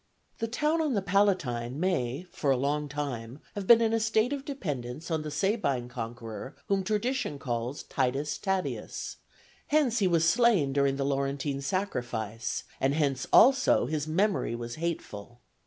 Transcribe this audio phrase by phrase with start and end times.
[0.39, 4.33] The town on the Palatine may for a long time have been in a state
[4.33, 9.17] of dependence on the Sabine conqueror whom tradition calls Titus Tatius;
[9.67, 15.39] hence he was slain during the Laurentine sacrifice, and hence also his memory was hateful.